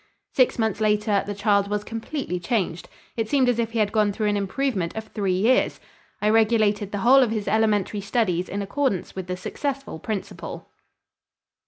Six 0.33 0.57
months 0.57 0.81
later 0.81 1.21
the 1.27 1.35
child 1.35 1.67
was 1.67 1.83
completely 1.83 2.39
changed. 2.39 2.89
It 3.15 3.29
seemed 3.29 3.47
as 3.47 3.59
if 3.59 3.69
he 3.73 3.77
had 3.77 3.91
gone 3.91 4.11
through 4.11 4.29
an 4.29 4.35
improvement 4.35 4.95
of 4.95 5.03
three 5.05 5.33
years. 5.35 5.79
I 6.23 6.29
regulated 6.31 6.91
the 6.91 6.97
whole 7.05 7.21
of 7.21 7.29
his 7.29 7.47
elementary 7.47 8.01
studies 8.01 8.49
in 8.49 8.63
accordance 8.63 9.15
with 9.15 9.27
the 9.27 9.37
successful 9.37 9.99
principle. 9.99 10.69